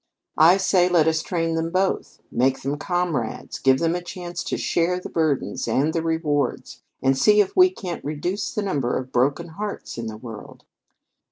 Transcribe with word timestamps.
I 0.39 0.57
say 0.57 0.89
let 0.89 1.07
us 1.07 1.21
train 1.21 1.53
them 1.53 1.69
both, 1.69 2.21
make 2.31 2.63
them 2.63 2.79
comrades, 2.79 3.59
give 3.59 3.77
them 3.77 3.93
a 3.93 4.01
chance 4.01 4.43
to 4.45 4.57
share 4.57 4.99
the 4.99 5.09
burdens 5.11 5.67
and 5.67 5.93
the 5.93 6.01
rewards, 6.01 6.81
and 7.03 7.15
see 7.15 7.39
if 7.39 7.55
we 7.55 7.69
can't 7.69 8.03
reduce 8.03 8.51
the 8.51 8.63
number 8.63 8.97
of 8.97 9.11
broken 9.11 9.49
hearts 9.49 9.99
in 9.99 10.07
the 10.07 10.17
world." 10.17 10.63